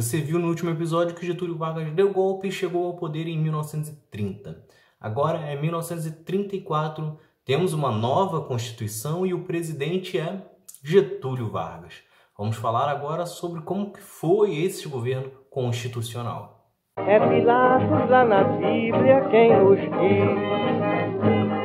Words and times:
Você 0.00 0.16
viu 0.16 0.38
no 0.38 0.48
último 0.48 0.70
episódio 0.70 1.14
que 1.14 1.26
Getúlio 1.26 1.58
Vargas 1.58 1.92
deu 1.92 2.10
golpe 2.10 2.48
e 2.48 2.50
chegou 2.50 2.86
ao 2.86 2.96
poder 2.96 3.26
em 3.26 3.38
1930. 3.38 4.64
Agora 4.98 5.40
é 5.40 5.60
1934, 5.60 7.18
temos 7.44 7.74
uma 7.74 7.92
nova 7.92 8.40
Constituição 8.40 9.26
e 9.26 9.34
o 9.34 9.44
presidente 9.44 10.18
é 10.18 10.40
Getúlio 10.82 11.50
Vargas. 11.50 11.96
Vamos 12.38 12.56
falar 12.56 12.88
agora 12.88 13.26
sobre 13.26 13.60
como 13.60 13.92
que 13.92 14.00
foi 14.00 14.56
esse 14.62 14.88
governo 14.88 15.32
constitucional. 15.50 16.70
É 16.96 17.20
Pilatos 17.20 18.08
lá 18.08 18.24
na 18.24 18.42
Bíblia 18.42 19.28
quem 19.30 19.54
nos 19.54 19.80
diz, 19.80 20.30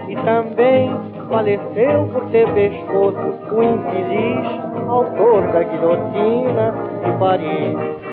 e 0.09 0.15
também 0.25 0.89
faleceu 1.29 2.09
por 2.11 2.29
ter 2.31 2.54
pescoço 2.54 3.55
o 3.55 3.63
infeliz 3.63 4.65
autor 4.89 5.54
da 5.54 5.63
guilhotina 5.63 6.73
de 7.02 7.17
Paris. 7.17 8.04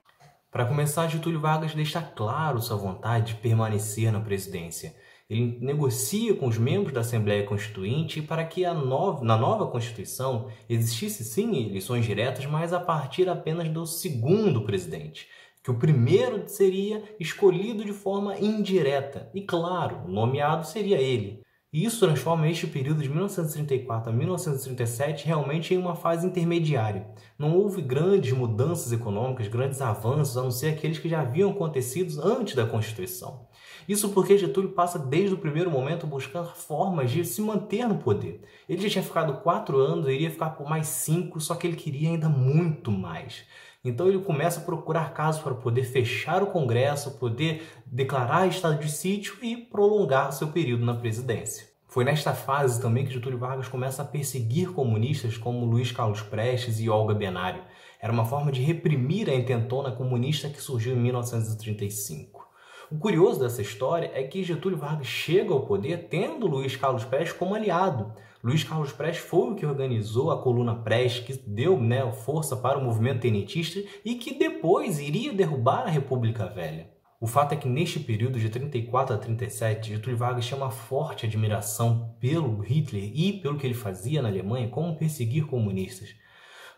Para 0.52 0.66
começar, 0.66 1.08
Getúlio 1.08 1.40
Vargas 1.40 1.74
deixa 1.74 2.02
claro 2.02 2.60
sua 2.60 2.76
vontade 2.76 3.32
de 3.32 3.40
permanecer 3.40 4.12
na 4.12 4.20
presidência. 4.20 4.94
Ele 5.28 5.58
negocia 5.62 6.36
com 6.36 6.46
os 6.46 6.58
membros 6.58 6.92
da 6.92 7.00
Assembleia 7.00 7.46
Constituinte 7.46 8.20
para 8.20 8.44
que 8.44 8.62
nova, 8.66 9.24
na 9.24 9.34
nova 9.34 9.66
Constituição 9.68 10.50
existisse 10.68 11.24
sim 11.24 11.70
eleições 11.70 12.04
diretas, 12.04 12.44
mas 12.44 12.74
a 12.74 12.78
partir 12.78 13.30
apenas 13.30 13.66
do 13.70 13.86
segundo 13.86 14.62
presidente, 14.66 15.26
que 15.62 15.70
o 15.70 15.78
primeiro 15.78 16.46
seria 16.46 17.02
escolhido 17.18 17.82
de 17.82 17.94
forma 17.94 18.38
indireta. 18.38 19.30
E 19.32 19.40
claro, 19.40 20.06
nomeado 20.06 20.66
seria 20.66 21.00
ele. 21.00 21.42
E 21.72 21.86
isso 21.86 22.04
transforma 22.04 22.46
este 22.48 22.66
período 22.66 23.02
de 23.02 23.08
1934 23.08 24.10
a 24.10 24.12
1937 24.14 25.24
realmente 25.24 25.72
em 25.72 25.78
uma 25.78 25.94
fase 25.94 26.26
intermediária. 26.26 27.06
Não 27.38 27.56
houve 27.56 27.80
grandes 27.80 28.30
mudanças 28.32 28.92
econômicas, 28.92 29.48
grandes 29.48 29.80
avanços, 29.80 30.36
a 30.36 30.42
não 30.42 30.50
ser 30.50 30.68
aqueles 30.68 30.98
que 30.98 31.08
já 31.08 31.22
haviam 31.22 31.50
acontecido 31.50 32.20
antes 32.22 32.54
da 32.54 32.66
Constituição. 32.66 33.46
Isso 33.88 34.10
porque 34.10 34.36
Getúlio 34.36 34.72
passa 34.72 34.98
desde 34.98 35.34
o 35.34 35.38
primeiro 35.38 35.70
momento 35.70 36.04
a 36.04 36.08
buscar 36.08 36.44
formas 36.44 37.10
de 37.10 37.24
se 37.24 37.40
manter 37.40 37.88
no 37.88 37.96
poder. 37.96 38.42
Ele 38.68 38.82
já 38.82 38.90
tinha 38.90 39.02
ficado 39.02 39.40
quatro 39.40 39.78
anos, 39.78 40.06
iria 40.08 40.30
ficar 40.30 40.50
por 40.50 40.68
mais 40.68 40.86
cinco, 40.88 41.40
só 41.40 41.54
que 41.54 41.66
ele 41.66 41.76
queria 41.76 42.10
ainda 42.10 42.28
muito 42.28 42.90
mais. 42.90 43.46
Então 43.84 44.06
ele 44.06 44.20
começa 44.20 44.60
a 44.60 44.64
procurar 44.64 45.12
casos 45.12 45.42
para 45.42 45.54
poder 45.54 45.82
fechar 45.82 46.40
o 46.40 46.46
Congresso, 46.46 47.18
poder 47.18 47.66
declarar 47.84 48.46
estado 48.46 48.78
de 48.78 48.88
sítio 48.88 49.36
e 49.42 49.56
prolongar 49.56 50.32
seu 50.32 50.48
período 50.48 50.84
na 50.84 50.94
presidência. 50.94 51.66
Foi 51.88 52.04
nesta 52.04 52.32
fase 52.32 52.80
também 52.80 53.04
que 53.04 53.12
Getúlio 53.12 53.38
Vargas 53.38 53.66
começa 53.66 54.00
a 54.00 54.04
perseguir 54.04 54.72
comunistas 54.72 55.36
como 55.36 55.66
Luiz 55.66 55.90
Carlos 55.90 56.22
Prestes 56.22 56.78
e 56.78 56.88
Olga 56.88 57.12
Benário. 57.12 57.64
Era 58.00 58.12
uma 58.12 58.24
forma 58.24 58.52
de 58.52 58.62
reprimir 58.62 59.28
a 59.28 59.34
intentona 59.34 59.90
comunista 59.90 60.48
que 60.48 60.62
surgiu 60.62 60.94
em 60.94 61.00
1935. 61.00 62.48
O 62.90 62.98
curioso 62.98 63.40
dessa 63.40 63.62
história 63.62 64.10
é 64.14 64.22
que 64.22 64.44
Getúlio 64.44 64.78
Vargas 64.78 65.06
chega 65.06 65.52
ao 65.52 65.66
poder 65.66 66.08
tendo 66.08 66.46
Luiz 66.46 66.76
Carlos 66.76 67.04
Prestes 67.04 67.36
como 67.36 67.54
aliado. 67.54 68.14
Luiz 68.44 68.64
Carlos 68.64 68.90
Prestes 68.90 69.24
foi 69.24 69.52
o 69.52 69.54
que 69.54 69.64
organizou 69.64 70.32
a 70.32 70.42
coluna 70.42 70.74
Prestes, 70.74 71.36
que 71.36 71.48
deu 71.48 71.80
né, 71.80 72.10
força 72.10 72.56
para 72.56 72.76
o 72.76 72.82
movimento 72.82 73.20
tenentista 73.20 73.80
e 74.04 74.16
que 74.16 74.36
depois 74.36 74.98
iria 74.98 75.32
derrubar 75.32 75.84
a 75.84 75.90
República 75.90 76.46
Velha. 76.46 76.90
O 77.20 77.26
fato 77.28 77.52
é 77.52 77.56
que 77.56 77.68
neste 77.68 78.00
período 78.00 78.40
de 78.40 78.48
34 78.48 79.14
a 79.14 79.18
37, 79.18 79.90
Getúlio 79.90 80.18
Vargas 80.18 80.44
tinha 80.44 80.56
uma 80.56 80.72
forte 80.72 81.24
admiração 81.24 82.16
pelo 82.18 82.58
Hitler 82.58 83.12
e 83.14 83.34
pelo 83.34 83.56
que 83.56 83.64
ele 83.64 83.74
fazia 83.74 84.20
na 84.20 84.28
Alemanha, 84.28 84.68
como 84.68 84.98
perseguir 84.98 85.46
comunistas. 85.46 86.08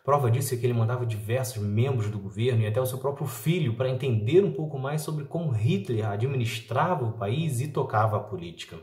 Prova 0.05 0.31
disso 0.31 0.53
é 0.53 0.59
que 0.59 0.67
ele 0.67 0.75
mandava 0.75 1.07
diversos 1.07 1.63
membros 1.63 2.11
do 2.11 2.19
governo 2.19 2.61
e 2.61 2.67
até 2.67 2.79
o 2.79 2.85
seu 2.85 2.99
próprio 2.99 3.27
filho 3.27 3.75
para 3.75 3.89
entender 3.89 4.45
um 4.45 4.53
pouco 4.53 4.79
mais 4.79 5.01
sobre 5.01 5.25
como 5.25 5.51
Hitler 5.51 6.07
administrava 6.07 7.07
o 7.07 7.13
país 7.13 7.63
e 7.63 7.69
tocava 7.69 8.19
a 8.19 8.21
política. 8.21 8.77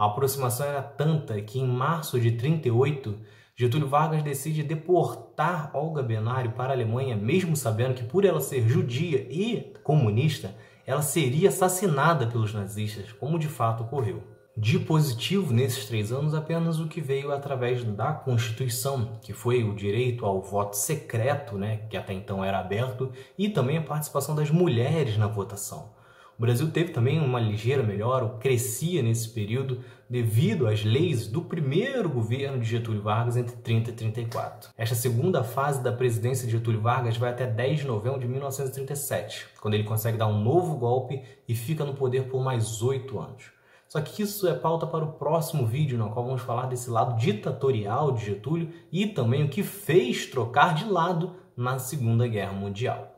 A 0.00 0.06
aproximação 0.06 0.64
era 0.64 0.80
tanta 0.80 1.38
que 1.42 1.60
em 1.60 1.68
março 1.68 2.18
de 2.18 2.30
38, 2.30 3.18
Getúlio 3.54 3.86
Vargas 3.86 4.22
decide 4.22 4.62
deportar 4.62 5.70
Olga 5.74 6.02
Benário 6.02 6.52
para 6.52 6.70
a 6.70 6.74
Alemanha, 6.74 7.14
mesmo 7.14 7.54
sabendo 7.54 7.92
que 7.92 8.04
por 8.04 8.24
ela 8.24 8.40
ser 8.40 8.66
judia 8.66 9.18
e 9.30 9.74
comunista, 9.84 10.54
ela 10.86 11.02
seria 11.02 11.50
assassinada 11.50 12.26
pelos 12.26 12.54
nazistas, 12.54 13.12
como 13.12 13.38
de 13.38 13.46
fato 13.46 13.82
ocorreu. 13.82 14.22
De 14.56 14.78
positivo 14.78 15.52
nesses 15.52 15.84
três 15.84 16.10
anos, 16.10 16.32
apenas 16.32 16.80
o 16.80 16.88
que 16.88 17.02
veio 17.02 17.30
através 17.30 17.84
da 17.84 18.10
Constituição, 18.10 19.18
que 19.20 19.34
foi 19.34 19.62
o 19.64 19.74
direito 19.74 20.24
ao 20.24 20.40
voto 20.40 20.78
secreto, 20.78 21.58
né, 21.58 21.82
que 21.90 21.96
até 21.98 22.14
então 22.14 22.42
era 22.42 22.58
aberto, 22.58 23.12
e 23.36 23.50
também 23.50 23.76
a 23.76 23.82
participação 23.82 24.34
das 24.34 24.50
mulheres 24.50 25.18
na 25.18 25.26
votação. 25.26 25.99
O 26.40 26.46
Brasil 26.48 26.70
teve 26.70 26.90
também 26.90 27.20
uma 27.20 27.38
ligeira 27.38 27.82
melhora, 27.82 28.26
crescia 28.40 29.02
nesse 29.02 29.28
período 29.28 29.84
devido 30.08 30.66
às 30.66 30.82
leis 30.82 31.26
do 31.26 31.42
primeiro 31.42 32.08
governo 32.08 32.58
de 32.58 32.66
Getúlio 32.66 33.02
Vargas 33.02 33.36
entre 33.36 33.56
30 33.56 33.90
e 33.90 33.92
34. 33.92 34.70
Esta 34.74 34.94
segunda 34.94 35.44
fase 35.44 35.82
da 35.82 35.92
presidência 35.92 36.46
de 36.46 36.52
Getúlio 36.52 36.80
Vargas 36.80 37.18
vai 37.18 37.28
até 37.28 37.46
10 37.46 37.80
de 37.80 37.86
novembro 37.86 38.18
de 38.18 38.26
1937, 38.26 39.48
quando 39.60 39.74
ele 39.74 39.84
consegue 39.84 40.16
dar 40.16 40.28
um 40.28 40.42
novo 40.42 40.78
golpe 40.78 41.22
e 41.46 41.54
fica 41.54 41.84
no 41.84 41.92
poder 41.92 42.30
por 42.30 42.42
mais 42.42 42.80
oito 42.80 43.18
anos. 43.20 43.52
Só 43.86 44.00
que 44.00 44.22
isso 44.22 44.48
é 44.48 44.54
pauta 44.54 44.86
para 44.86 45.04
o 45.04 45.12
próximo 45.12 45.66
vídeo, 45.66 45.98
no 45.98 46.08
qual 46.08 46.24
vamos 46.24 46.40
falar 46.40 46.68
desse 46.68 46.88
lado 46.88 47.20
ditatorial 47.20 48.12
de 48.12 48.24
Getúlio 48.24 48.70
e 48.90 49.06
também 49.06 49.44
o 49.44 49.50
que 49.50 49.62
fez 49.62 50.24
trocar 50.24 50.74
de 50.74 50.86
lado 50.86 51.36
na 51.54 51.78
Segunda 51.78 52.26
Guerra 52.26 52.54
Mundial. 52.54 53.09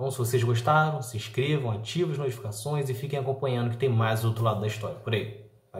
Então, 0.00 0.10
se 0.10 0.16
vocês 0.16 0.42
gostaram, 0.42 1.02
se 1.02 1.18
inscrevam, 1.18 1.70
ativem 1.70 2.12
as 2.12 2.16
notificações 2.16 2.88
e 2.88 2.94
fiquem 2.94 3.18
acompanhando 3.18 3.68
que 3.68 3.76
tem 3.76 3.90
mais 3.90 4.24
outro 4.24 4.42
lado 4.42 4.58
da 4.58 4.66
história 4.66 4.96
por 4.96 5.12
aí. 5.12 5.49